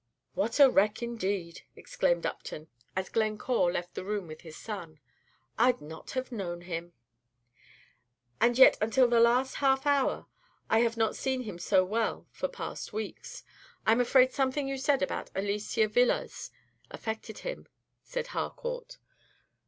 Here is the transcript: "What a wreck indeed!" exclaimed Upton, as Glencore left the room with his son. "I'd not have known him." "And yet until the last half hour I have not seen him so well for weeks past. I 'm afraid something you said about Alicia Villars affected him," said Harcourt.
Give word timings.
"What 0.33 0.59
a 0.59 0.67
wreck 0.67 1.03
indeed!" 1.03 1.61
exclaimed 1.75 2.25
Upton, 2.25 2.69
as 2.95 3.07
Glencore 3.07 3.71
left 3.71 3.93
the 3.93 4.03
room 4.03 4.25
with 4.25 4.41
his 4.41 4.57
son. 4.57 4.99
"I'd 5.59 5.79
not 5.79 6.09
have 6.17 6.31
known 6.31 6.61
him." 6.61 6.93
"And 8.39 8.57
yet 8.57 8.79
until 8.81 9.07
the 9.07 9.19
last 9.19 9.57
half 9.57 9.85
hour 9.85 10.25
I 10.71 10.79
have 10.79 10.97
not 10.97 11.15
seen 11.15 11.41
him 11.43 11.59
so 11.59 11.85
well 11.85 12.25
for 12.31 12.47
weeks 12.47 13.41
past. 13.43 13.43
I 13.85 13.91
'm 13.91 14.01
afraid 14.01 14.33
something 14.33 14.67
you 14.67 14.79
said 14.79 15.03
about 15.03 15.29
Alicia 15.35 15.87
Villars 15.87 16.49
affected 16.89 17.37
him," 17.45 17.67
said 18.03 18.25
Harcourt. 18.33 18.97